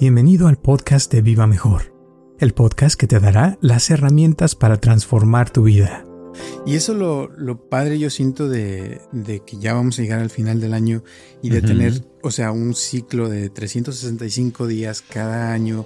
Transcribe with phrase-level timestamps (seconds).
[0.00, 1.92] Bienvenido al podcast de Viva Mejor,
[2.38, 6.04] el podcast que te dará las herramientas para transformar tu vida.
[6.64, 10.30] Y eso lo, lo padre yo siento de, de, que ya vamos a llegar al
[10.30, 11.02] final del año
[11.42, 15.84] y de tener, o sea, un ciclo de 365 días cada año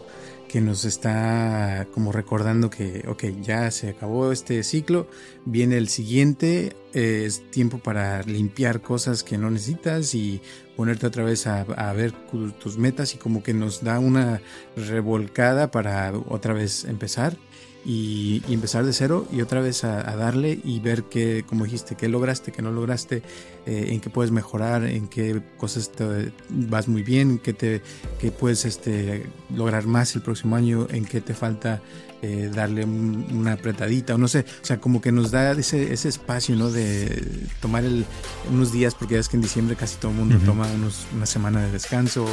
[0.52, 5.08] que nos está como recordando que, ok, ya se acabó este ciclo,
[5.46, 10.42] viene el siguiente, es tiempo para limpiar cosas que no necesitas y
[10.76, 12.12] ponerte otra vez a, ver
[12.60, 14.42] tus metas y como que nos da una
[14.76, 17.38] revolcada para otra vez empezar
[17.84, 22.08] y, empezar de cero y otra vez a, darle y ver qué, como dijiste, qué
[22.08, 23.22] lograste, qué no lograste,
[23.66, 27.82] eh, en qué puedes mejorar, en qué cosas te vas muy bien, qué, te,
[28.20, 31.82] qué puedes este, lograr más el próximo año, en qué te falta
[32.22, 36.08] eh, darle una apretadita o no sé, o sea, como que nos da ese, ese
[36.08, 36.70] espacio, ¿no?
[36.70, 37.20] De
[37.60, 38.06] tomar el,
[38.48, 41.26] unos días, porque ya es que en diciembre casi todo el mundo toma unos, una
[41.26, 42.26] semana de descanso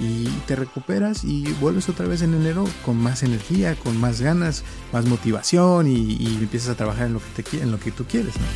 [0.00, 4.64] y te recuperas y vuelves otra vez en enero con más energía, con más ganas,
[4.94, 8.34] más motivación y, empiezas a trabajar en lo que, te, en lo que tú quieres,
[8.36, 8.46] ¿no?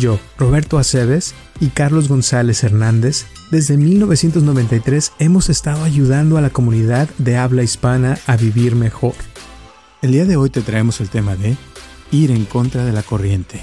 [0.00, 7.08] Yo, Roberto Aceves y Carlos González Hernández desde 1993 hemos estado ayudando a la comunidad
[7.18, 9.14] de habla hispana a vivir mejor.
[10.02, 11.56] El día de hoy te traemos el tema de
[12.10, 13.60] ir en contra de la corriente.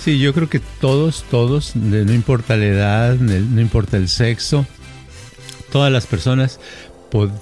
[0.00, 4.66] Sí, yo creo que todos, todos, no importa la edad, no importa el sexo,
[5.70, 6.58] todas las personas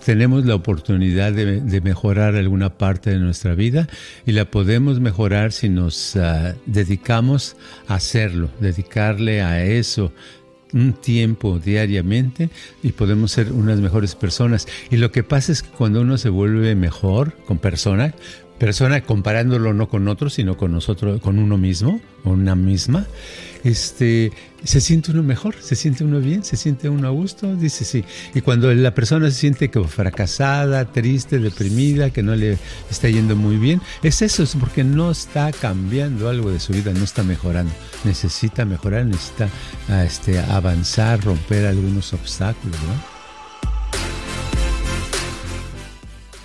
[0.04, 3.88] tenemos la oportunidad de, mejorar alguna parte de nuestra vida
[4.26, 7.56] y la podemos mejorar si nos ah, dedicamos
[7.88, 10.12] a hacerlo, dedicarle a eso
[10.72, 12.50] un tiempo diariamente
[12.82, 14.66] y podemos ser unas mejores personas.
[14.90, 18.12] Y lo que pasa es que cuando uno se vuelve mejor con persona,
[18.58, 23.06] persona comparándolo no con otros, sino con nosotros, con uno mismo, o una misma,
[23.64, 27.84] este, se siente uno mejor, se siente uno bien, se siente uno a gusto, dice
[27.84, 28.04] sí.
[28.34, 32.58] Y cuando la persona se siente como fracasada, triste, deprimida, que no le
[32.90, 36.92] está yendo muy bien, es eso, es porque no está cambiando algo de su vida,
[36.92, 37.72] no está mejorando.
[38.04, 39.48] Necesita mejorar, necesita
[40.04, 43.13] este, avanzar, romper algunos obstáculos, ¿no?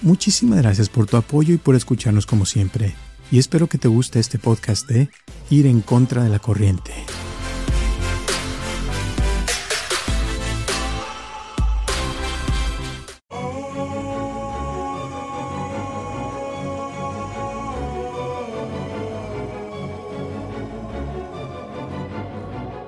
[0.02, 2.96] Muchísimas gracias por tu apoyo y por escucharnos como siempre.
[3.32, 5.10] Y espero que te guste este podcast de
[5.50, 6.94] Ir en contra de la corriente.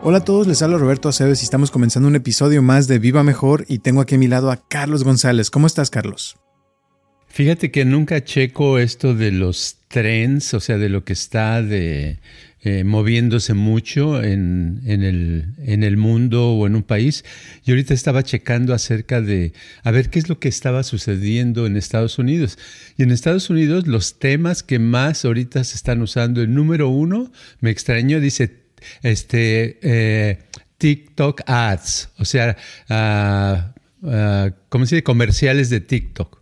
[0.03, 3.21] Hola a todos, les hablo Roberto Aceves y estamos comenzando un episodio más de Viva
[3.21, 5.51] Mejor y tengo aquí a mi lado a Carlos González.
[5.51, 6.37] ¿Cómo estás, Carlos?
[7.33, 12.19] Fíjate que nunca checo esto de los trends, o sea, de lo que está de,
[12.61, 17.23] eh, moviéndose mucho en, el, en, el, mundo o en un país.
[17.63, 19.53] Y ahorita estaba checando acerca de
[19.83, 22.59] a ver qué es lo que estaba sucediendo en Estados Unidos.
[22.97, 27.31] Y en Estados Unidos los temas que más ahorita se están usando, el número uno,
[27.61, 28.57] me extrañó, dice,
[29.03, 30.39] este, eh,
[30.79, 32.57] TikTok ads, o sea,
[32.89, 35.03] uh, ¿cómo se dice?
[35.03, 36.40] Comerciales de TikTok.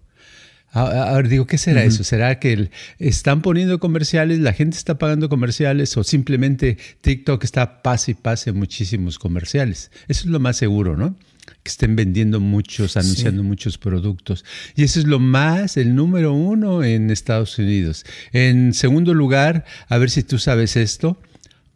[0.72, 2.03] Ahora digo, ¿qué será eso?
[2.03, 2.69] ¿Será que
[3.00, 8.52] están poniendo comerciales, la gente está pagando comerciales o simplemente TikTok está pase y pase
[8.52, 9.91] muchísimos comerciales?
[10.08, 11.16] Eso es lo más seguro, ¿no?
[11.63, 14.46] Que estén vendiendo muchos, anunciando muchos productos.
[14.75, 18.06] Y eso es lo más, el número uno en Estados Unidos.
[18.31, 21.19] En segundo lugar, a ver si tú sabes esto,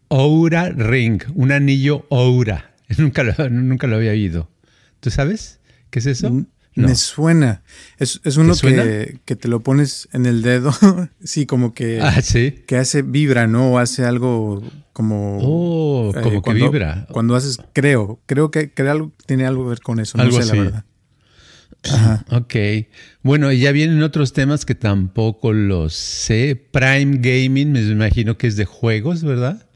[0.09, 2.75] Oura Ring, un anillo Oura.
[2.99, 4.51] Nunca lo, nunca lo había oído.
[4.99, 5.59] ¿Tú sabes
[5.89, 6.45] qué es eso?
[6.75, 7.61] Me suena.
[7.97, 10.73] Es, uno que, que, te lo pones en el dedo.
[11.23, 12.63] sí, como que, ah, ¿sí?
[12.67, 13.73] que hace vibra, ¿no?
[13.73, 15.37] O hace algo como.
[15.41, 17.07] Oh, eh, como que vibra.
[17.11, 20.19] Cuando haces, creo, creo que, algo, tiene algo que ver con eso.
[20.19, 20.85] Algo no sé la verdad.
[21.83, 22.25] Ajá.
[22.31, 22.55] Ok.
[23.21, 26.55] Bueno, y ya vienen otros temas que tampoco los sé.
[26.71, 29.67] Prime Gaming, me imagino que es de juegos, ¿verdad?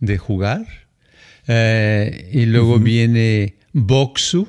[0.00, 0.66] De jugar.
[1.46, 4.48] Eh, y luego viene Boxu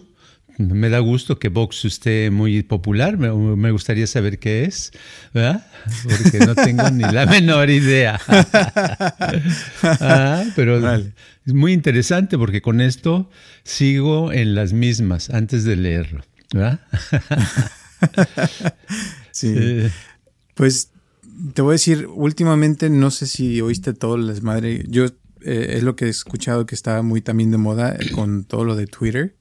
[0.68, 3.18] me da gusto que Vox esté muy popular.
[3.18, 4.92] Me, gustaría saber qué es,
[5.34, 5.66] ¿verdad?
[6.04, 8.20] Porque no tengo ni la menor idea.
[9.84, 10.80] Ah, pero
[11.46, 13.30] es muy interesante porque con esto
[13.64, 16.24] sigo en las mismas antes de leerlo,
[16.54, 16.80] ¿verdad?
[19.32, 19.56] sí.
[20.56, 20.92] Pues
[21.54, 24.86] te voy a decir, últimamente no sé si oíste todo el desmadre.
[24.88, 25.06] Yo
[25.44, 28.76] eh, es lo que he escuchado que estaba muy también de moda con todo lo
[28.76, 29.36] de Twitter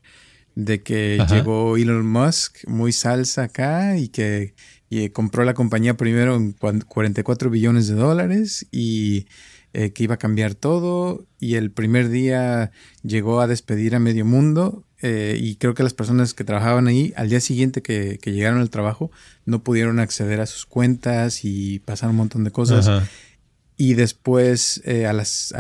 [0.55, 4.55] de que llegó Elon Musk muy salsa acá y que
[5.13, 9.27] compró la compañía primero en 44 billones de dólares y
[9.73, 11.27] eh, que iba a cambiar todo.
[11.39, 15.95] Y el primer día llegó a despedir a medio mundo eh, y creo que las
[15.95, 19.13] personas que trabajaban ahí, al día siguiente que, llegaron al trabajo,
[19.45, 22.91] no pudieron acceder a sus cuentas y pasaron un montón de cosas.
[23.77, 25.55] Y después eh, a las,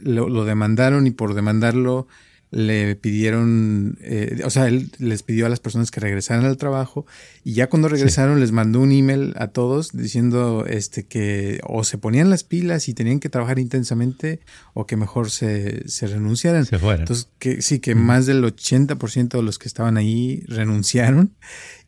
[0.00, 2.08] lo, demandaron y por demandarlo
[2.50, 7.06] le pidieron, eh, o sea, él les pidió a las personas que regresaran al trabajo
[7.44, 11.98] y ya cuando regresaron les mandó un email a todos diciendo este que o se
[11.98, 14.40] ponían las pilas y tenían que trabajar intensamente
[14.74, 16.66] o que mejor se, se renunciaran.
[16.66, 17.02] Se fueran.
[17.02, 21.32] Entonces, que sí, que más del 80% de los que estaban ahí renunciaron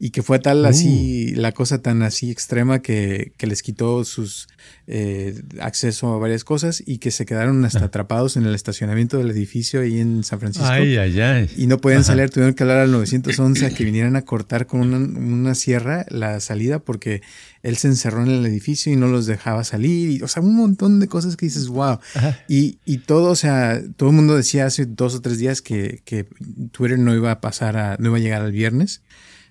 [0.04, 1.40] y que fue tal así, uh.
[1.40, 4.48] la cosa tan así extrema que, que les quitó sus
[4.88, 7.84] eh, acceso a varias cosas y que se quedaron hasta ah.
[7.84, 10.66] atrapados en el estacionamiento del edificio ahí en San Francisco.
[10.68, 11.50] Ay, ay, ay.
[11.56, 14.92] Y no podían salir, tuvieron que hablar al 911 a que vinieran a cortar con
[14.92, 17.22] una, sierra la salida porque
[17.62, 20.10] él se encerró en el edificio y no los dejaba salir.
[20.10, 22.00] Y, o sea, un montón de cosas que dices, wow.
[22.48, 26.02] Y, y, todo, o sea, todo el mundo decía hace dos o tres días que,
[26.04, 26.26] que
[26.72, 29.02] Twitter no iba a pasar a, no iba a llegar al viernes.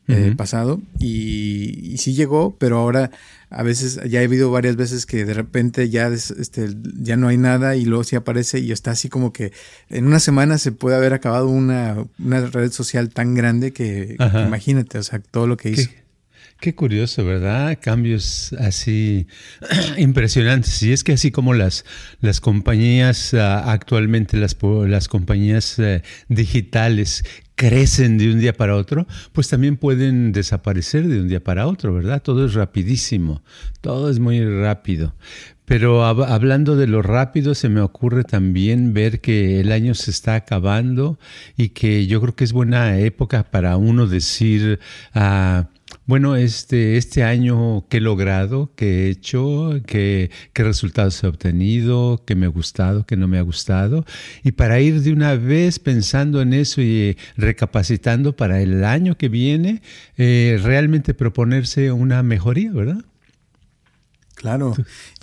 [0.07, 3.11] Eh, pasado y, y, sí llegó, pero ahora
[3.49, 6.69] a veces ya he habido varias veces que de repente ya, este,
[6.99, 9.53] ya no hay nada y luego sí aparece y está así como que
[9.89, 14.97] en una semana se puede haber acabado una, una red social tan grande que, imagínate,
[14.97, 15.89] o sea, todo lo que hizo.
[16.61, 17.79] Qué curioso, ¿verdad?
[17.81, 19.25] Cambios así
[19.97, 20.83] impresionantes.
[20.83, 21.85] Y es que así como las,
[22.19, 27.23] las compañías ah, actualmente, las, las compañías eh, digitales
[27.61, 31.93] crecen de un día para otro, pues también pueden desaparecer de un día para otro,
[31.93, 32.19] ¿verdad?
[32.19, 33.43] Todo es rapidísimo,
[33.81, 35.13] todo es muy rápido.
[35.65, 40.33] Pero hablando de lo rápido, se me ocurre también ver que el año se está
[40.33, 41.19] acabando
[41.55, 44.79] y que yo creo que es buena época para uno decir...
[45.13, 45.65] Uh,
[46.11, 48.73] bueno, este, este año, ¿qué he logrado?
[48.75, 49.79] ¿Qué he hecho?
[49.87, 52.21] ¿Qué, ¿Qué resultados he obtenido?
[52.27, 53.05] ¿Qué me ha gustado?
[53.05, 54.03] ¿Qué no me ha gustado?
[54.43, 59.29] Y para ir de una vez pensando en eso y recapacitando para el año que
[59.29, 59.81] viene,
[60.17, 63.05] eh, realmente proponerse una mejoría, ¿verdad?
[64.41, 64.73] Claro,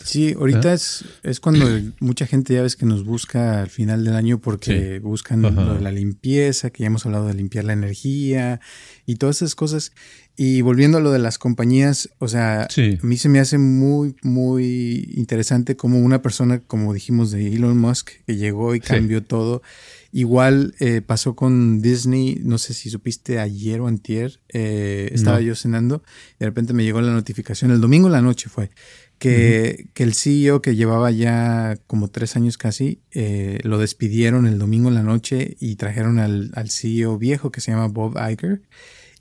[0.04, 1.66] sí, ahorita es, es cuando
[1.98, 5.80] mucha gente ya ves que nos busca al final del año porque buscan lo de
[5.80, 8.60] la limpieza, que ya hemos hablado de limpiar la energía
[9.06, 9.90] y todas esas cosas.
[10.36, 12.68] Y volviendo a lo de las compañías, o sea, a
[13.02, 18.10] mí se me hace muy, muy interesante como una persona, como dijimos, de Elon Musk,
[18.24, 19.62] que llegó y cambió todo.
[20.10, 25.54] Igual eh, pasó con Disney, no sé si supiste ayer o antier, eh, estaba yo
[25.54, 26.02] cenando,
[26.36, 28.70] y de repente me llegó la notificación, el domingo en la noche fue,
[29.18, 34.58] que, que, el CEO que llevaba ya como tres años casi, eh, lo despidieron el
[34.58, 38.62] domingo en la noche y trajeron al, al CEO viejo que se llama Bob Iger.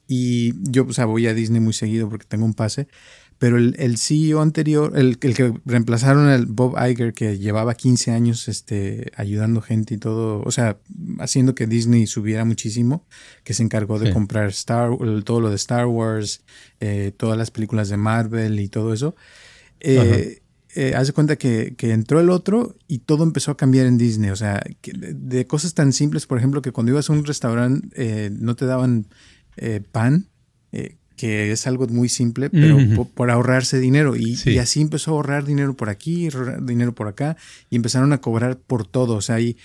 [0.07, 2.87] Y yo, o sea, voy a Disney muy seguido porque tengo un pase.
[3.39, 8.11] Pero el, el CEO anterior, el, el, que reemplazaron al Bob Iger, que llevaba 15
[8.11, 10.77] años este, ayudando gente y todo, o sea,
[11.19, 13.05] haciendo que Disney subiera muchísimo,
[13.43, 14.89] que se encargó de comprar Star,
[15.23, 16.41] todo lo de Star Wars,
[16.79, 19.15] eh, todas las películas de Marvel y todo eso.
[19.79, 20.41] Eh,
[20.77, 24.29] eh, hace cuenta que, que, entró el otro y todo empezó a cambiar en Disney.
[24.29, 28.29] O sea, de, cosas tan simples, por ejemplo, que cuando ibas a un restaurante eh,
[28.31, 29.07] no te daban
[29.55, 30.27] eh, pan,
[30.71, 32.77] eh, que es algo muy simple, pero
[33.15, 34.15] por, ahorrarse dinero.
[34.15, 36.29] Y, así empezó a ahorrar dinero por aquí,
[36.61, 37.35] dinero por acá,
[37.71, 39.15] y empezaron a cobrar por todo.
[39.15, 39.57] O sea, hay,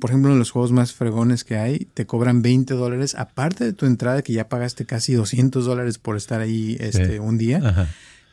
[0.00, 3.74] por ejemplo, en los juegos más fregones que hay, te cobran 20 dólares, aparte de
[3.74, 7.88] tu entrada, que ya pagaste casi 200 dólares por estar ahí este, un día.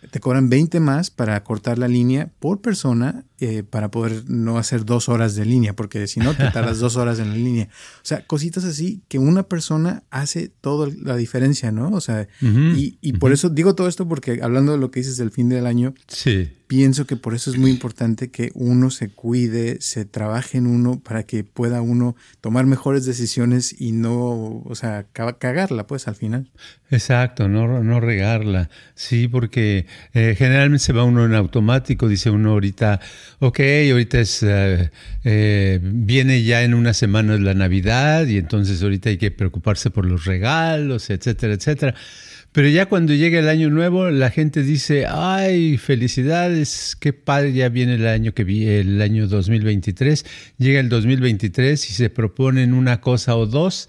[0.09, 4.85] Te cobran 20 más para cortar la línea por persona eh, para poder no hacer
[4.85, 7.69] dos horas de línea, porque si no te tardas dos horas en la línea.
[7.97, 11.89] O sea, cositas así que una persona hace toda la diferencia, ¿no?
[11.89, 15.17] O sea, y, y por eso digo todo esto porque hablando de lo que dices
[15.17, 19.09] del fin del año, sí pienso que por eso es muy importante que uno se
[19.09, 24.73] cuide, se trabaje en uno para que pueda uno tomar mejores decisiones y no, o
[24.73, 26.49] sea, cagarla pues al final.
[26.89, 28.69] Exacto, no, no regarla.
[28.95, 33.01] Sí, porque eh, generalmente se va uno en automático, dice uno ahorita,
[33.39, 33.59] ok,
[33.91, 34.91] ahorita es, eh,
[35.25, 40.05] eh, viene ya en una semana la Navidad y entonces ahorita hay que preocuparse por
[40.05, 41.95] los regalos, etcétera, etcétera.
[42.51, 47.69] Pero ya cuando llega el año nuevo, la gente dice, ay, felicidades, qué padre, ya
[47.69, 48.43] viene el año que
[48.81, 50.25] el año 2023,
[50.57, 53.87] llega el 2023 y se proponen una cosa o dos,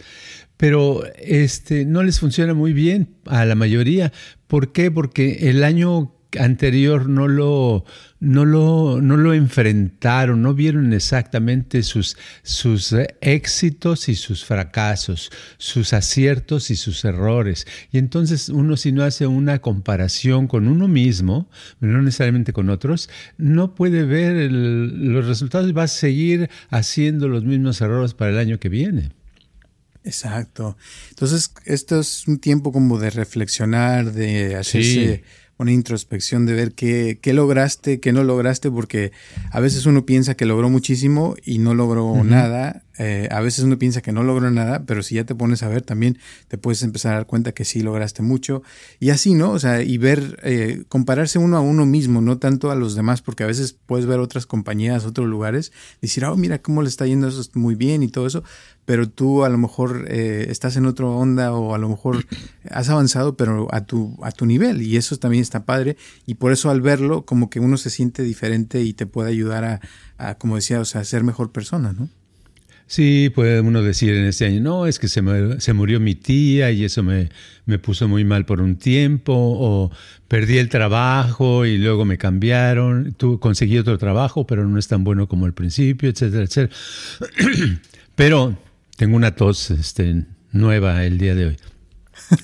[0.57, 4.13] pero este no les funciona muy bien a la mayoría.
[4.47, 4.93] ¿Por qué?
[4.93, 7.85] Porque el año anterior no lo,
[8.21, 15.31] no lo, no lo enfrentaron, no vieron exactamente sus, sus eh, éxitos y sus fracasos,
[15.59, 17.67] sus aciertos y sus errores.
[17.91, 23.11] Y entonces uno si no hace una comparación con uno mismo, no necesariamente con otros,
[23.39, 28.39] no puede ver los resultados y va a seguir haciendo los mismos errores para el
[28.39, 29.11] año que viene.
[30.05, 30.77] Exacto.
[31.11, 35.23] Entonces, esto es un tiempo como de reflexionar, de hacerse
[35.59, 39.13] una introspección, de ver qué, qué, lograste, qué no lograste, porque
[39.51, 43.79] a veces uno piensa que logró muchísimo y no logró nada eh, a veces uno
[43.79, 46.19] piensa que no logró nada, pero si ya te pones a ver también
[46.49, 48.63] te puedes empezar a dar cuenta que sí lograste mucho.
[49.01, 49.53] Y así, ¿no?
[49.53, 53.23] O sea, y ver, eh, compararse uno a uno mismo, no tanto a los demás,
[53.23, 57.07] porque a veces puedes ver otras compañías, otros lugares, decir, oh, mira cómo le está
[57.07, 58.45] yendo eso muy bien y todo eso,
[58.85, 62.27] pero tú a lo mejor eh, estás en otra onda o a lo mejor
[62.71, 64.83] has avanzado, pero a tu, a tu nivel.
[64.83, 65.97] Y eso también está padre.
[66.27, 69.65] Y por eso al verlo, como que uno se siente diferente y te puede ayudar
[69.65, 69.81] a,
[70.19, 72.09] a como decía, o sea, a ser mejor persona, ¿no?
[72.93, 75.23] Sí, puede uno decir en este año, no, es que se,
[75.61, 77.31] se murió mi tía y eso me,
[77.65, 79.91] me, puso muy mal por un tiempo, o
[80.29, 85.05] perdí el trabajo y luego me cambiaron, tú conseguí otro trabajo, pero no es tan
[85.05, 86.77] bueno como al principio, etcétera, etcétera.
[88.15, 88.59] Pero
[88.99, 91.57] tengo una tos este, nueva el día de hoy.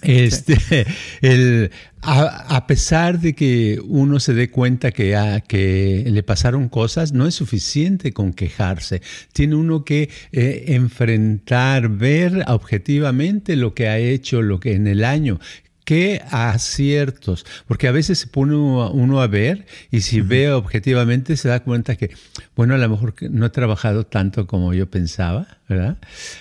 [0.02, 0.86] Este,
[1.20, 1.70] el,
[2.02, 7.26] a, pesar de que uno se dé cuenta que, a, que le pasaron cosas, no
[7.26, 9.02] es suficiente con quejarse.
[9.32, 15.04] Tiene uno que eh, enfrentar, ver objetivamente lo que ha hecho lo que en el
[15.04, 15.40] año,
[15.88, 21.48] qué aciertos, porque a veces se pone uno a ver y si ve objetivamente se
[21.48, 22.10] da cuenta que,
[22.54, 25.96] bueno, a lo mejor no he trabajado tanto como yo pensaba, ¿verdad?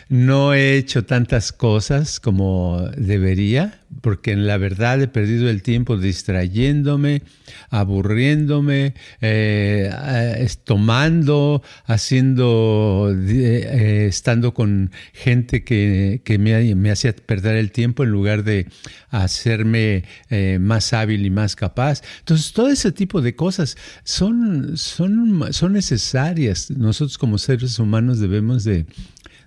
[0.10, 5.98] No he hecho tantas cosas como debería, porque en la verdad he perdido el tiempo
[5.98, 7.24] distrayéndome,
[7.70, 17.72] aburriéndome, eh, eh, tomando, haciendo, eh, estando con gente que, me, me, hacía perder el
[17.72, 18.68] tiempo en lugar de
[19.10, 20.04] hacerme
[20.60, 22.02] más hábil y más capaz.
[22.20, 26.72] Entonces, todo ese tipo de cosas son, son, son necesarias.
[26.72, 28.86] Nosotros como seres humanos debemos de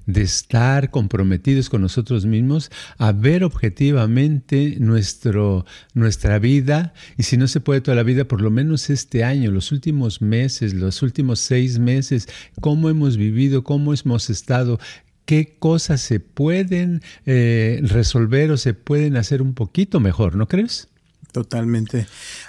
[0.07, 5.65] de estar comprometidos con nosotros mismos, a ver objetivamente nuestro,
[5.95, 9.51] nuestra vida, y si no se puede toda la vida, por lo menos este año,
[9.51, 12.29] los últimos meses, los últimos seis meses,
[12.61, 14.79] cómo hemos vivido, cómo hemos estado,
[15.25, 20.89] qué cosas se pueden eh, resolver o se pueden hacer un poquito mejor, ¿no crees?
[21.33, 22.07] Totalmente.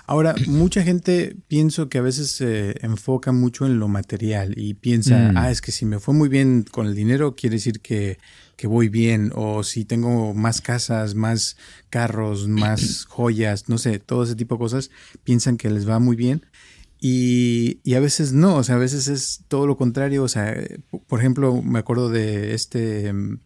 [0.07, 5.31] Ahora, mucha gente pienso que a veces se enfoca mucho en lo material y piensa,
[5.31, 5.37] mm.
[5.37, 8.17] ah, es que si me fue muy bien con el dinero, quiere decir que,
[8.55, 11.57] que voy bien, o si tengo más casas, más
[11.89, 14.89] carros, más joyas, no sé, todo ese tipo de cosas,
[15.23, 16.45] piensan que les va muy bien.
[16.99, 20.23] Y, y, a veces no, o sea, a veces es todo lo contrario.
[20.23, 20.55] O sea,
[21.07, 23.39] por ejemplo, me acuerdo de este mm,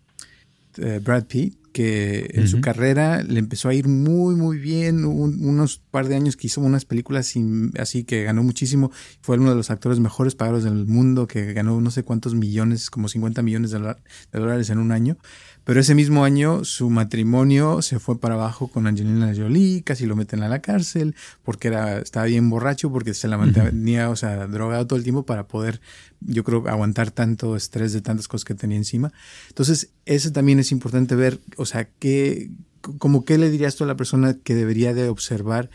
[0.79, 5.03] eh, Brad Pitt, que en su carrera le empezó a ir muy, muy bien.
[5.03, 7.33] unos par de años que hizo unas películas
[7.77, 8.93] así que ganó muchísimo.
[9.19, 12.89] Fue uno de los actores mejores pagados del mundo, que ganó no sé cuántos millones,
[12.89, 13.93] como 50 millones de,
[14.31, 15.17] dólares en un año.
[15.65, 20.15] Pero ese mismo año su matrimonio se fue para abajo con Angelina Jolie, casi lo
[20.15, 24.45] meten a la cárcel porque era, estaba bien borracho, porque se la mantenía, o sea,
[24.47, 25.81] drogado todo el tiempo para poder,
[26.21, 29.11] yo creo, aguantar tanto estrés de tantas cosas que tenía encima.
[29.49, 32.51] Entonces, eso también es importante ver, o sea, qué,
[32.99, 35.71] como qué le dirías tú a la persona que debería de observar,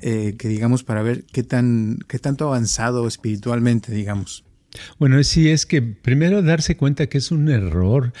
[0.00, 4.44] eh, que digamos, para ver qué tan, qué tanto avanzado espiritualmente, digamos.
[4.98, 8.12] Bueno, sí, es que primero darse cuenta que es un error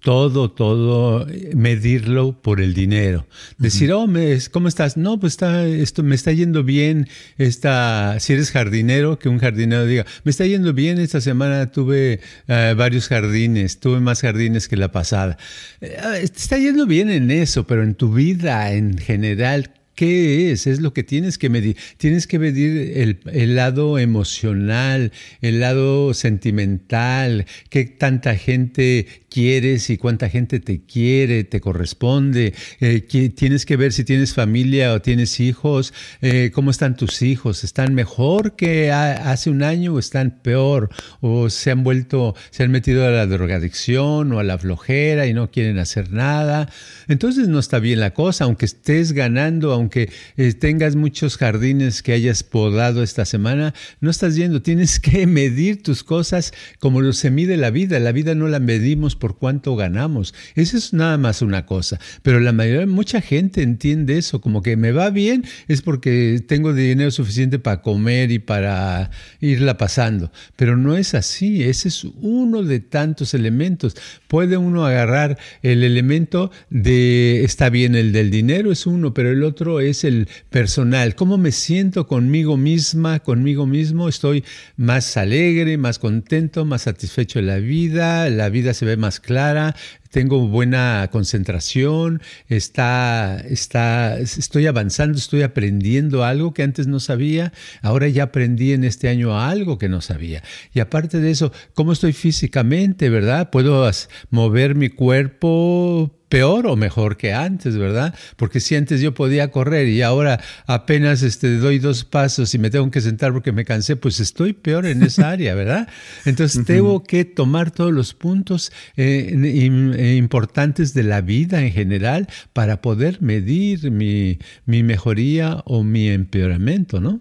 [0.00, 3.26] todo, todo, medirlo por el dinero.
[3.58, 4.06] Decir, oh,
[4.52, 4.96] ¿cómo estás?
[4.96, 7.08] No, pues está, esto me está yendo bien.
[7.36, 12.20] Esta, si eres jardinero, que un jardinero diga, me está yendo bien, esta semana tuve
[12.46, 15.36] eh, varios jardines, tuve más jardines que la pasada.
[15.80, 20.68] Eh, te está yendo bien en eso, pero en tu vida en general, ¿Qué es?
[20.68, 21.76] Es lo que tienes que medir.
[21.96, 30.28] Tienes que medir el, lado emocional, el lado sentimental, qué tanta gente quieres y cuánta
[30.28, 32.54] gente te quiere, te corresponde.
[32.80, 33.00] Eh,
[33.34, 37.64] tienes que ver si tienes familia o tienes hijos, eh, cómo están tus hijos.
[37.64, 40.90] ¿Están mejor que hace un año o están peor?
[41.20, 45.34] ¿O se han vuelto, se han metido a la drogadicción o a la flojera y
[45.34, 46.70] no quieren hacer nada?
[47.08, 52.12] Entonces no está bien la cosa, aunque estés ganando, aunque eh, tengas muchos jardines que
[52.12, 54.62] hayas podado esta semana, no estás yendo.
[54.62, 57.98] Tienes que medir tus cosas como se mide la vida.
[57.98, 60.34] La vida no la medimos por cuánto ganamos.
[60.54, 61.98] Eso es nada más una cosa.
[62.22, 66.72] Pero la mayoría, mucha gente entiende eso, como que me va bien es porque tengo
[66.72, 69.10] dinero suficiente para comer y para
[69.40, 70.30] irla pasando.
[70.56, 73.96] Pero no es así, ese es uno de tantos elementos.
[74.26, 79.42] Puede uno agarrar el elemento de, está bien, el del dinero es uno, pero el
[79.42, 84.44] otro es el personal, cómo me siento conmigo misma, conmigo mismo, estoy
[84.76, 89.74] más alegre, más contento, más satisfecho de la vida, la vida se ve más clara,
[90.10, 98.08] tengo buena concentración, está, está, estoy avanzando, estoy aprendiendo algo que antes no sabía, ahora
[98.08, 100.42] ya aprendí en este año algo que no sabía.
[100.74, 103.48] Y aparte de eso, ¿cómo estoy físicamente, verdad?
[103.48, 103.90] ¿Puedo
[104.28, 108.14] mover mi cuerpo peor o mejor que antes, ¿verdad?
[108.36, 112.70] Porque si antes yo podía correr y ahora apenas este, doy dos pasos y me
[112.70, 115.88] tengo que sentar porque me cansé, pues estoy peor en esa área, ¿verdad?
[116.24, 122.28] Entonces tengo que tomar todos los puntos eh, eh, importantes de la vida en general
[122.52, 127.20] para poder medir mi, mejoría o mi empeoramiento, ¿no?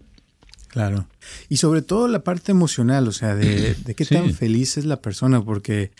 [0.67, 1.07] Claro.
[1.49, 5.43] Y sobre todo la parte emocional, o sea, de, qué tan feliz es la persona,
[5.43, 5.91] porque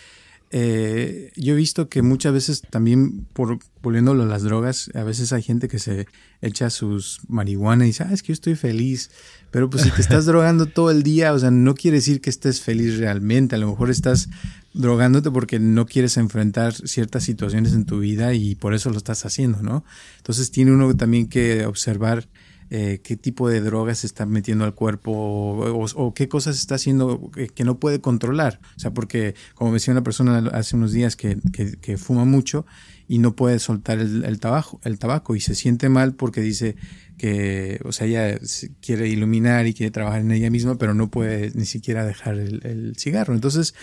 [0.50, 5.32] eh, yo he visto que muchas veces también, por volviéndolo a las drogas, a veces
[5.32, 6.06] hay gente que se
[6.40, 9.10] echa sus marihuana y dice, ah, es que yo estoy feliz.
[9.50, 12.30] Pero pues si te estás drogando todo el día, o sea, no quiere decir que
[12.30, 13.56] estés feliz realmente.
[13.56, 14.28] A lo mejor estás
[14.72, 19.24] drogándote porque no quieres enfrentar ciertas situaciones en tu vida y por eso lo estás
[19.26, 19.84] haciendo, ¿no?
[20.18, 22.28] Entonces tiene uno también que observar
[22.70, 27.30] eh, qué tipo de drogas se está metiendo al cuerpo o, qué cosas está haciendo
[27.54, 28.60] que, no puede controlar.
[28.76, 32.66] O sea, porque como decía una persona hace unos días que, que, fuma mucho
[33.08, 36.76] y no puede soltar el, tabaco, el tabaco y se siente mal porque dice
[37.16, 38.38] que, o sea, ella
[38.80, 42.94] quiere iluminar y quiere trabajar en ella misma, pero no puede ni siquiera dejar el,
[42.96, 43.34] cigarro.
[43.34, 43.74] Entonces,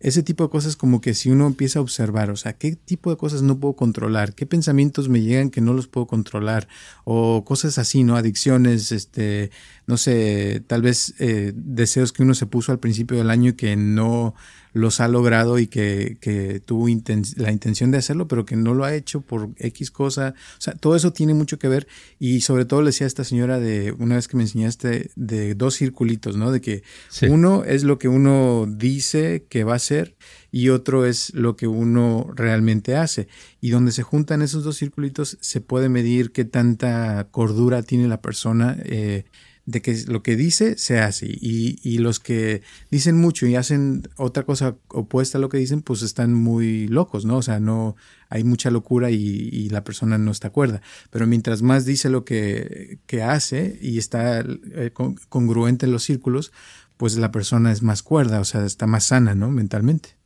[0.00, 3.10] ese tipo de cosas como que si uno empieza a observar, o sea, qué tipo
[3.10, 6.68] de cosas no puedo controlar, qué pensamientos me llegan que no los puedo controlar,
[7.04, 8.16] o cosas así, ¿no?
[8.16, 9.50] Adicciones, este,
[9.86, 13.54] no sé, tal vez eh, deseos que uno se puso al principio del año y
[13.54, 14.34] que no
[14.74, 16.88] los ha logrado y que, que tuvo
[17.36, 20.34] la intención de hacerlo, pero que no lo ha hecho por X cosa.
[20.58, 21.86] O sea, todo eso tiene mucho que ver.
[22.18, 25.54] Y sobre todo le decía a esta señora de, una vez que me enseñaste, de
[25.54, 26.50] dos circulitos, ¿no?
[26.50, 26.82] De que
[27.30, 30.16] uno es lo que uno dice que va a hacer
[30.50, 33.28] y otro es lo que uno realmente hace.
[33.60, 38.20] Y donde se juntan esos dos circulitos se puede medir qué tanta cordura tiene la
[38.20, 38.76] persona.
[38.84, 39.24] Eh,
[39.66, 44.08] de que lo que dice se hace y, y, los que dicen mucho y hacen
[44.16, 47.38] otra cosa opuesta a lo que dicen, pues están muy locos, ¿no?
[47.38, 47.96] O sea, no
[48.28, 50.82] hay mucha locura y, y la persona no está acuerda.
[51.10, 54.92] Pero mientras más dice lo que, que hace y está eh,
[55.28, 56.52] congruente en los círculos,
[56.96, 59.50] pues la persona es más cuerda, o sea, está más sana, ¿no?
[59.50, 60.16] Mentalmente.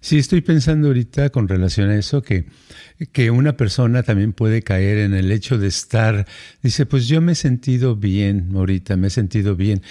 [0.00, 2.46] Sí, estoy pensando ahorita con relación a eso que,
[3.12, 6.26] que una persona también puede caer en el hecho de estar,
[6.62, 9.82] dice, pues yo me he sentido bien ahorita, me he sentido bien.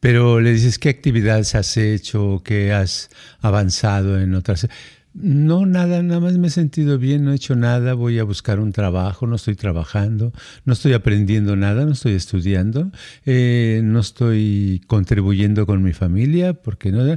[0.00, 2.42] Pero le dices, ¿qué actividades has hecho?
[2.44, 4.68] ¿Qué has avanzado en otras?
[5.14, 8.60] No, nada, nada más me he sentido bien, no he hecho nada, voy a buscar
[8.60, 10.32] un trabajo, no estoy trabajando,
[10.64, 12.92] no estoy aprendiendo nada, no estoy estudiando,
[13.26, 17.16] eh, no estoy contribuyendo con mi familia, porque no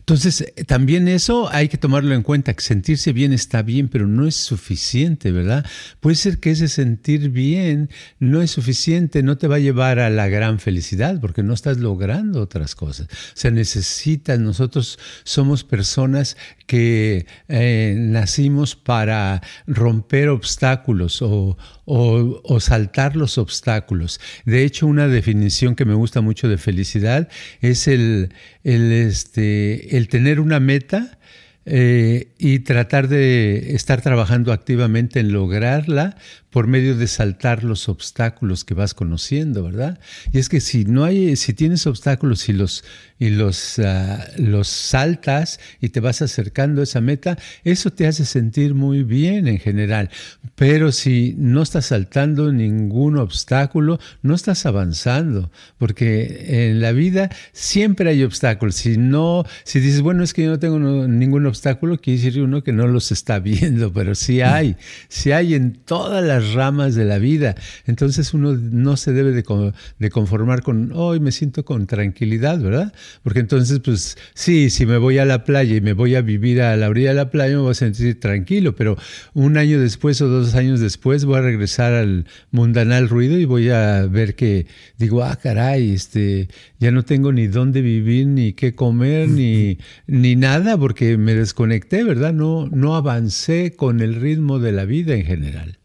[0.00, 4.06] entonces, eh, también eso hay que tomarlo en cuenta, que sentirse bien está bien, pero
[4.06, 5.64] no es suficiente, ¿verdad?
[6.00, 10.10] Puede ser que ese sentir bien no es suficiente, no te va a llevar a
[10.10, 13.08] la gran felicidad, porque no estás logrando otras cosas.
[13.34, 23.38] Se necesita, nosotros somos personas que eh, nacimos para romper obstáculos o, o, saltar los
[23.38, 24.20] obstáculos.
[24.44, 27.28] De hecho, una definición que me gusta mucho de felicidad
[27.60, 31.18] es el, el, este, el tener una meta
[31.66, 36.18] eh, y tratar de estar trabajando activamente en lograrla
[36.54, 39.98] por medio de saltar los obstáculos que vas conociendo, ¿verdad?
[40.32, 42.84] Y es que si no hay, si tienes obstáculos y los
[43.18, 48.24] y los, ah, los saltas y te vas acercando a esa meta, eso te hace
[48.24, 50.10] sentir muy bien en general.
[50.56, 58.10] Pero si no estás saltando ningún obstáculo, no estás avanzando, porque en la vida siempre
[58.10, 58.74] hay obstáculos.
[58.74, 62.62] Si no, si dices, bueno, es que yo no tengo ningún obstáculo, quiere decir uno
[62.62, 64.76] que no los está viendo, pero sí hay,
[65.08, 67.54] sí hay en todas las ramas de la vida.
[67.86, 72.92] Entonces uno no se debe de, conformar con, hoy me siento con tranquilidad, ¿verdad?
[73.22, 76.60] Porque entonces, pues sí, si me voy a la playa y me voy a vivir
[76.62, 78.96] a la orilla de la playa, me voy a sentir tranquilo, pero
[79.32, 83.70] un año después o dos años después voy a regresar al mundanal ruido y voy
[83.70, 84.66] a ver que
[84.98, 90.36] digo, ah, caray, este, ya no tengo ni dónde vivir, ni qué comer, ni, ni
[90.36, 92.32] nada, porque me desconecté, ¿verdad?
[92.32, 95.78] No, no avancé con el ritmo de la vida en general.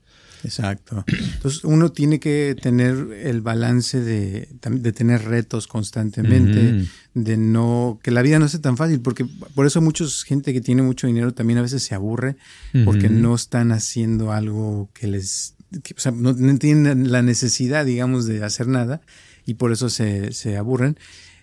[0.44, 1.04] Exacto.
[1.08, 8.12] Entonces uno tiene que tener el balance de, de tener retos constantemente, de no, que
[8.12, 11.34] la vida no sea tan fácil, porque por eso mucha gente que tiene mucho dinero
[11.34, 12.38] también a veces se aburre
[12.86, 18.44] porque no están haciendo algo que les o sea, no, tienen la necesidad, digamos, de
[18.44, 19.02] hacer nada
[19.46, 20.98] y por eso se, se aburren.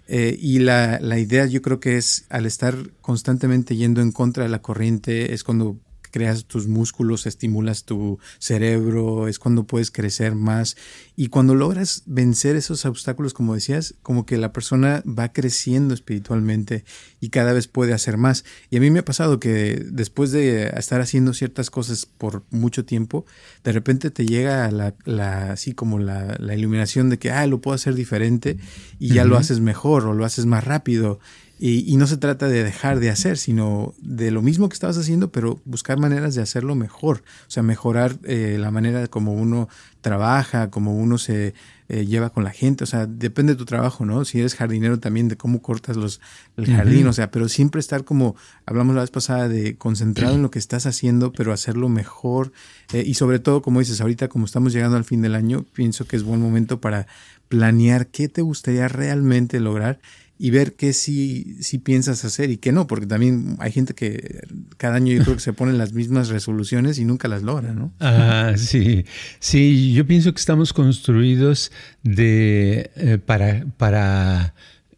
[0.09, 4.44] Eh, y la, la idea yo creo que es al estar constantemente yendo en contra
[4.44, 5.78] de la corriente es cuando
[6.16, 10.74] creas tus músculos, estimulas tu cerebro, es cuando puedes crecer más.
[11.14, 16.87] Y cuando logras vencer esos obstáculos, como decías, como que la persona va creciendo espiritualmente
[17.20, 18.46] y cada vez puede hacer más.
[18.70, 22.87] Y a mí me ha pasado que después de estar haciendo ciertas cosas por mucho
[22.87, 23.26] tiempo,
[23.62, 27.61] de repente te llega la, la así como la, la, iluminación de que, ah, lo
[27.61, 28.57] puedo hacer diferente
[28.98, 31.20] y ya lo haces mejor o lo haces más rápido.
[31.59, 35.33] Y, no se trata de dejar de hacer, sino de lo mismo que estabas haciendo,
[35.33, 37.23] pero buscar maneras de hacerlo mejor.
[37.49, 39.69] O sea, mejorar eh, la manera como uno
[40.03, 41.55] trabaja, como uno se
[41.88, 42.85] eh, lleva con la gente.
[42.85, 44.27] O sea, depende de tu trabajo, ¿no?
[44.27, 46.21] Si eres jardinero también, de cómo cortas los,
[46.59, 47.07] el jardín.
[47.07, 50.59] O sea, pero siempre estar como, hablamos la vez pasada, de concentrado en lo que
[50.59, 52.53] estás haciendo, pero hacerlo mejor.
[52.92, 56.07] Eh, y sobre todo, como dices, ahorita como estamos llegando al fin del año, pienso
[56.07, 57.07] que es buen momento para
[57.49, 60.01] planear qué te gustaría realmente lograr
[60.38, 64.46] y ver qué sí, sí piensas hacer y qué no, porque también hay gente que
[64.77, 67.92] cada año yo creo que se ponen las mismas resoluciones y nunca las logra, ¿no?
[68.01, 69.05] Ah, sí,
[69.38, 71.72] sí, yo pienso que estamos construidos
[72.03, 74.55] de, eh, para, para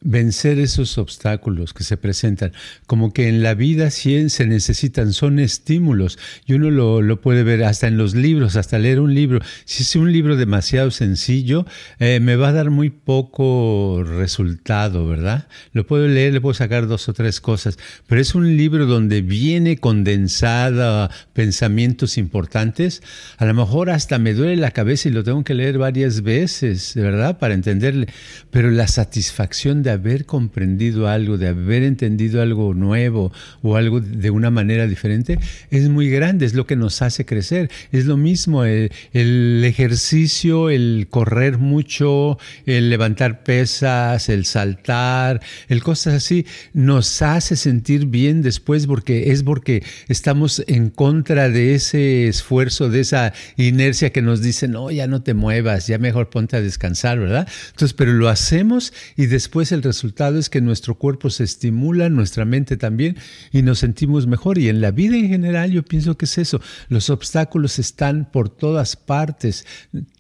[0.09, 2.53] vencer esos obstáculos que se presentan.
[2.87, 6.19] Como que en la vida sí se necesitan, son estímulos.
[6.47, 9.41] Y uno lo, puede ver hasta en los libros, hasta leer un libro.
[9.67, 11.67] Si es un libro demasiado sencillo,
[11.99, 15.47] eh, me va a dar muy poco resultado, ¿verdad?
[15.73, 17.77] Lo puedo leer, le puedo sacar dos o tres cosas.
[18.07, 23.03] Pero es un libro donde viene condensada pensamientos importantes.
[23.37, 26.95] A lo mejor hasta me duele la cabeza y lo tengo que leer varias veces,
[26.95, 27.39] ¿verdad?
[27.39, 28.09] Para entenderle.
[28.51, 33.33] Pero la satisfacción de haber comprendido algo, de haber entendido algo nuevo
[33.63, 35.39] o algo de una manera diferente,
[35.71, 37.71] es muy grande, es lo que nos hace crecer.
[37.93, 45.83] Es lo mismo el, el ejercicio, el correr mucho, el levantar pesas, el saltar, el
[45.83, 52.29] cosas así, nos hace sentir bien después porque es porque estamos en contra de ese
[52.29, 56.57] esfuerzo, de esa inercia que nos dice, no, ya no te muevas, ya mejor ponte
[56.57, 57.49] a descansar, ¿verdad?
[57.71, 62.09] Entonces, pero lo hacemos y después el el resultado es que nuestro cuerpo se estimula,
[62.09, 63.17] nuestra mente también,
[63.53, 64.59] y nos sentimos mejor.
[64.59, 66.61] Y en la vida en general yo pienso que es eso.
[66.89, 69.67] Los obstáculos están por todas partes.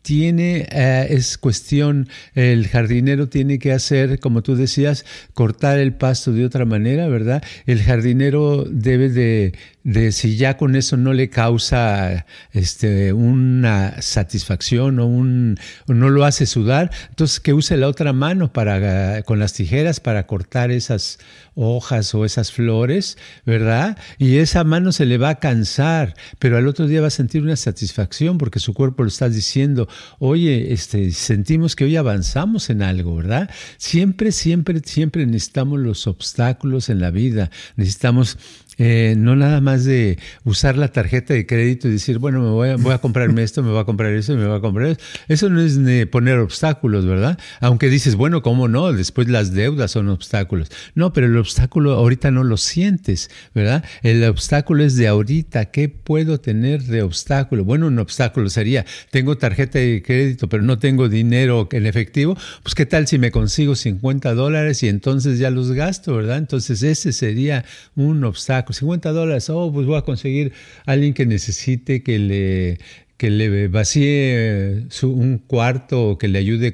[0.03, 6.33] Tiene, eh, es cuestión, el jardinero tiene que hacer, como tú decías, cortar el pasto
[6.33, 7.43] de otra manera, ¿verdad?
[7.67, 9.53] El jardinero debe de
[9.89, 16.27] de si ya con eso no le causa este, una satisfacción o, un, no lo
[16.27, 21.19] hace sudar, entonces que use la otra mano para, con las tijeras para cortar esas
[21.55, 23.97] hojas o esas flores, ¿verdad?
[24.19, 27.43] Y esa mano se le va a cansar, pero al otro día va a sentir
[27.43, 32.83] una satisfacción porque su cuerpo lo está diciendo, oye, este, sentimos que hoy avanzamos en
[32.83, 33.49] algo, ¿verdad?
[33.79, 38.37] Siempre, siempre, siempre necesitamos los obstáculos en la vida, necesitamos
[38.79, 42.69] eh, no nada más de usar la tarjeta de crédito y decir, bueno, me voy
[42.71, 45.01] a, voy a comprarme esto, me voy a comprar eso, me voy a comprar eso.
[45.27, 47.39] Eso no es poner obstáculos, ¿verdad?
[47.61, 48.93] Aunque dices, bueno, ¿cómo no?
[48.93, 50.71] Después las deudas son obstáculos.
[50.95, 53.85] No, pero el obstáculo ahorita no lo sientes, ¿verdad?
[54.03, 55.67] El obstáculo es de ahorita.
[55.67, 57.65] ¿Qué puedo tener de obstáculo?
[57.65, 62.37] Bueno, un obstáculo sería, tengo tarjeta de crédito, pero no tengo dinero en efectivo.
[62.63, 66.39] Pues, ¿qué tal si me consigo 50 dólares y entonces ya los gasto, ¿verdad?
[66.39, 67.65] Entonces, ese sería
[67.97, 70.53] un obstáculo 50 dólares, oh, pues voy a conseguir
[70.87, 72.79] a alguien que necesite que le,
[73.19, 76.73] que le vacíe un cuarto o que le ayude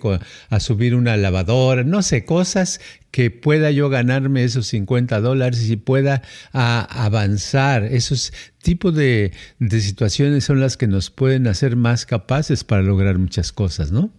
[0.51, 2.81] a subir una lavadora, no sé, cosas
[3.11, 7.85] que pueda yo ganarme esos 50 dólares y pueda avanzar.
[7.85, 13.19] Esos tipos de, de situaciones son las que nos pueden hacer más capaces para lograr
[13.19, 14.11] muchas cosas, ¿no?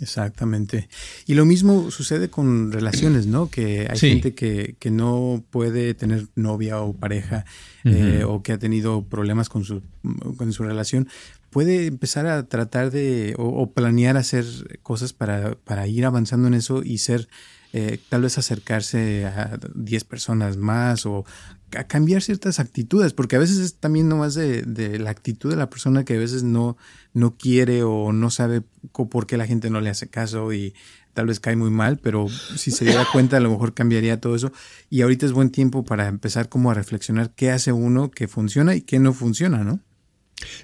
[0.00, 0.88] Exactamente.
[1.26, 3.50] Y lo mismo sucede con relaciones, ¿no?
[3.50, 7.44] Que hay gente que, que, no puede tener novia o pareja
[7.84, 9.82] eh, o que ha tenido problemas con su,
[10.36, 11.08] con su relación.
[11.50, 14.46] Puede empezar a tratar de o, planear hacer
[14.82, 17.28] cosas para, para ir avanzando en eso y ser
[17.72, 21.24] eh, tal vez acercarse a 10 personas más o
[21.76, 25.56] a cambiar ciertas actitudes, porque a veces es también nomás de, de la actitud de
[25.56, 26.76] la persona que a veces no,
[27.14, 30.74] no quiere o no sabe por qué la gente no le hace caso y
[31.14, 34.34] tal vez cae muy mal, pero si se diera cuenta a lo mejor cambiaría todo
[34.34, 34.52] eso.
[34.88, 38.74] Y ahorita es buen tiempo para empezar como a reflexionar qué hace uno que funciona
[38.74, 39.80] y qué no funciona, ¿no?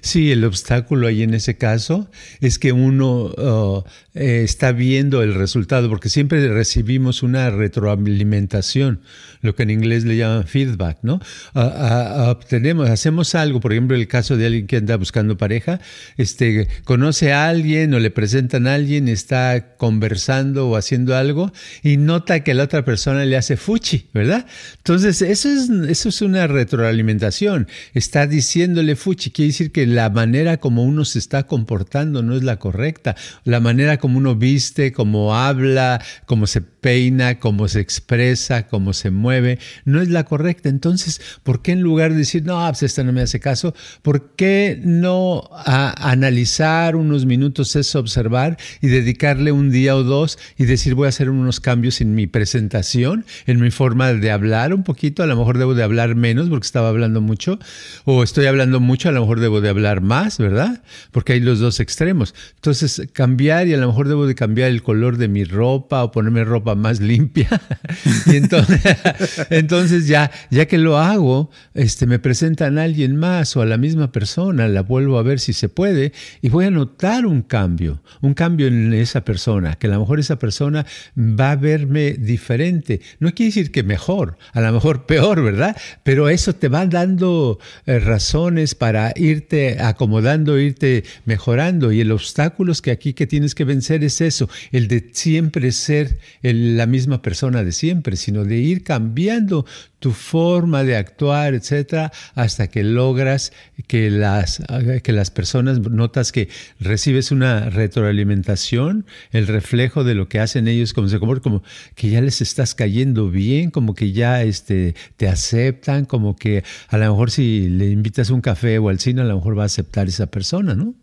[0.01, 2.09] Sí, el obstáculo ahí en ese caso
[2.39, 9.01] es que uno uh, está viendo el resultado, porque siempre recibimos una retroalimentación,
[9.41, 11.19] lo que en inglés le llaman feedback, ¿no?
[11.53, 15.79] obtenemos, hacemos algo, por ejemplo, el caso de alguien que anda buscando pareja,
[16.17, 21.51] este, conoce a alguien o le presentan a alguien, está conversando o haciendo algo
[21.83, 24.45] y nota que la otra persona le hace fuchi, ¿verdad?
[24.77, 27.67] Entonces, eso es, eso es una retroalimentación.
[27.93, 32.43] Está diciéndole fuchi, quiere decir que la manera como uno se está comportando no es
[32.43, 33.15] la correcta.
[33.43, 39.11] La manera como uno viste, cómo habla, cómo se peina, cómo se expresa, cómo se
[39.11, 40.69] mueve, no es la correcta.
[40.69, 44.35] Entonces, ¿por qué en lugar de decir, no, pues esta no me hace caso, ¿por
[44.37, 50.95] qué no analizar unos minutos eso, observar y dedicarle un día o dos y decir,
[50.95, 55.23] voy a hacer unos cambios en mi presentación, en mi forma de hablar un poquito,
[55.23, 57.59] a lo mejor debo de hablar menos porque estaba hablando mucho,
[58.05, 60.81] o estoy hablando mucho, a lo mejor debo de hablar más, ¿verdad?
[61.11, 62.33] Porque hay los dos extremos.
[62.55, 66.11] Entonces, cambiar y a lo mejor debo de cambiar el color de mi ropa o
[66.11, 67.49] ponerme ropa más limpia.
[68.27, 68.81] y entonces,
[69.49, 73.77] entonces ya, ya que lo hago, este, me presentan a alguien más o a la
[73.77, 78.01] misma persona, la vuelvo a ver si se puede y voy a notar un cambio,
[78.21, 80.85] un cambio en esa persona, que a lo mejor esa persona
[81.17, 83.01] va a verme diferente.
[83.19, 85.75] No quiere decir que mejor, a lo mejor peor, ¿verdad?
[86.03, 92.67] Pero eso te va dando eh, razones para irte acomodando, irte mejorando y el obstáculo
[92.81, 96.19] que aquí que tienes que vencer es eso, el de siempre ser
[96.57, 99.65] la misma persona de siempre, sino de ir cambiando
[99.99, 103.51] tu forma de actuar, etcétera, hasta que logras
[103.87, 104.61] que las,
[105.03, 110.93] que las personas notas que recibes una retroalimentación, el reflejo de lo que hacen ellos,
[110.93, 111.63] como se como
[111.95, 116.97] que ya les estás cayendo bien, como que ya este, te aceptan, como que a
[116.97, 119.67] lo mejor si le invitas un café o al cine, a lo mejor va a
[119.67, 120.93] aceptar esa persona, ¿no?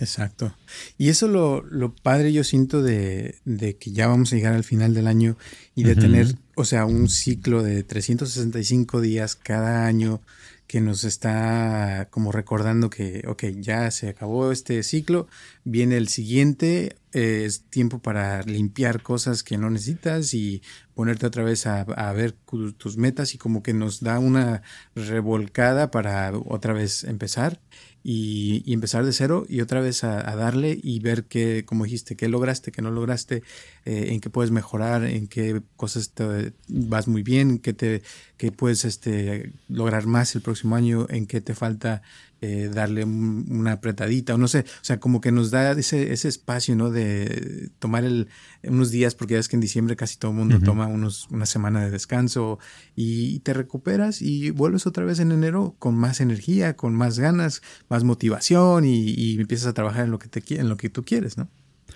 [0.00, 0.56] Exacto.
[0.96, 4.64] Y eso lo, lo padre yo siento de, de, que ya vamos a llegar al
[4.64, 5.36] final del año
[5.74, 10.22] y de tener, o sea, un ciclo de 365 días cada año
[10.66, 15.26] que nos está como recordando que, ok, ya se acabó este ciclo,
[15.64, 20.62] viene el siguiente, es tiempo para limpiar cosas que no necesitas y
[20.94, 22.36] ponerte otra vez a, a, ver
[22.78, 24.62] tus metas y como que nos da una
[24.94, 27.60] revolcada para otra vez empezar
[28.02, 32.28] y, empezar de cero y otra vez a, darle y ver qué, como dijiste, qué
[32.28, 33.42] lograste, qué no lograste,
[33.84, 38.02] eh, en qué puedes mejorar, en qué cosas te vas muy bien, qué te
[38.36, 42.00] qué puedes este, lograr más el próximo año, en qué te falta
[42.42, 46.28] eh, darle una apretadita o no sé, o sea, como que nos da ese, ese
[46.28, 46.90] espacio, ¿no?
[46.90, 48.28] De tomar el,
[48.62, 51.44] unos días, porque ya es que en diciembre casi todo el mundo toma unos, una
[51.44, 52.58] semana de descanso
[52.96, 57.60] y te recuperas y vuelves otra vez en enero con más energía, con más ganas,
[57.90, 61.36] más motivación y, empiezas a trabajar en lo que, te, en lo que tú quieres,
[61.36, 61.48] ¿no?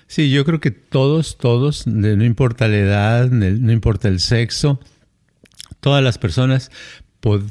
[0.07, 4.78] Sí, yo creo que todos, todos, no importa la edad, no importa el sexo,
[5.80, 6.70] todas las personas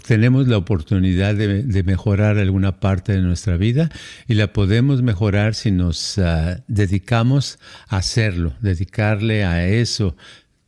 [0.05, 3.89] tenemos la oportunidad de, mejorar alguna parte de nuestra vida
[4.27, 10.15] y la podemos mejorar si nos ah, dedicamos a hacerlo, dedicarle a eso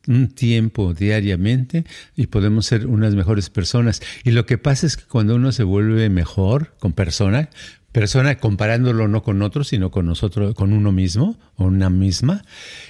[0.07, 4.01] un tiempo diariamente y podemos ser unas mejores personas.
[4.23, 7.49] Y lo que pasa es que cuando uno se vuelve mejor con persona,
[7.95, 12.43] persona comparándolo no con otros, sino con nosotros, con uno mismo o una misma,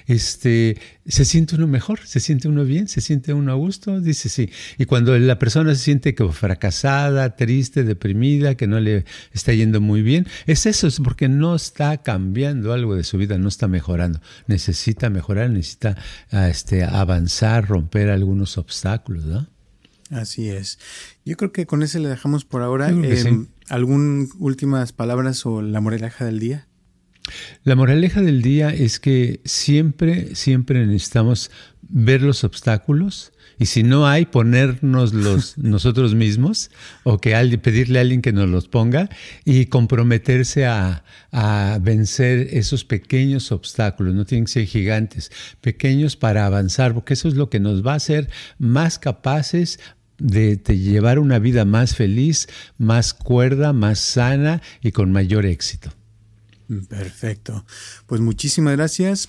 [0.08, 4.30] este, se siente uno mejor, se siente uno bien, se siente uno a gusto, dice
[4.30, 4.50] sí.
[4.80, 9.80] Y cuando la persona se siente como fracasada, triste, deprimida, que no le está yendo
[9.80, 13.68] muy bien, es eso, es porque no está cambiando algo de su vida, no está
[13.68, 14.22] mejorando.
[14.48, 15.98] Necesita mejorar, necesita
[16.32, 19.55] ah, este, avanzar, romper algunos obstáculos, ¿no?
[20.12, 20.80] Así es.
[21.26, 22.89] Yo creo que con ese le dejamos por ahora.
[22.91, 26.68] Eh, ¿Algún últimas palabras o la moraleja del día?
[27.64, 34.06] La moraleja del día es que siempre, siempre necesitamos ver los obstáculos y si no
[34.08, 36.72] hay, ponernos los nosotros mismos
[37.04, 39.10] o que alguien, pedirle a alguien que nos los ponga
[39.46, 44.14] y comprometerse a, a vencer esos pequeños obstáculos.
[44.14, 47.94] No tienen que ser gigantes, pequeños para avanzar, porque eso es lo que nos va
[47.94, 49.80] a hacer más capaces,
[50.18, 55.92] de, llevar una vida más feliz, más cuerda, más sana y con mayor éxito.
[56.89, 57.65] Perfecto.
[58.08, 59.28] Pues muchísimas gracias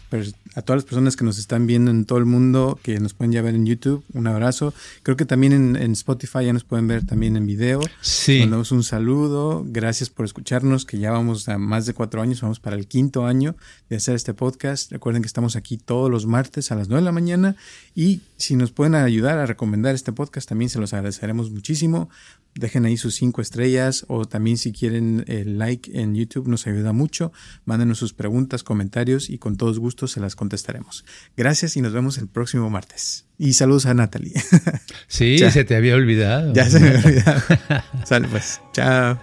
[0.57, 3.31] a todas las personas que nos están viendo en todo el mundo, que nos pueden
[3.31, 4.03] ya ver en YouTube.
[4.14, 4.73] Un abrazo.
[5.03, 7.81] Creo que también en, Spotify ya nos pueden ver también en video.
[8.01, 8.40] Sí.
[8.40, 9.64] Mandamos un saludo.
[9.66, 13.27] Gracias por escucharnos, que ya vamos a más de cuatro años, vamos para el quinto
[13.27, 13.55] año
[13.90, 14.90] de hacer este podcast.
[14.90, 17.57] Recuerden que estamos aquí todos los martes a las nueve de la mañana
[17.95, 22.09] y si nos pueden ayudar a recomendar este podcast, también se los agradeceremos muchísimo
[22.57, 26.92] dejen ahí sus cinco estrellas o también si quieren el like en YouTube nos ayuda
[26.92, 27.33] mucho.
[27.64, 31.05] Mándenos sus preguntas, comentarios y con todos gustos se las contestaremos.
[31.37, 33.25] Gracias y nos vemos el próximo martes.
[33.37, 34.35] Y saludos a Natalie.
[35.09, 36.53] Sí, se te había olvidado.
[36.53, 37.43] Ya se me había olvidado.
[38.05, 38.61] Sale pues.
[38.73, 39.19] Chao.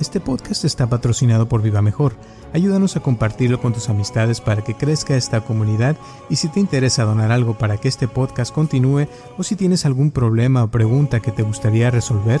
[0.00, 2.14] Este podcast está patrocinado por Viva Mejor.
[2.52, 5.96] Ayúdanos a compartirlo con tus amistades para que crezca esta comunidad
[6.28, 10.10] y si te interesa donar algo para que este podcast continúe o si tienes algún
[10.10, 12.40] problema o pregunta que te gustaría resolver,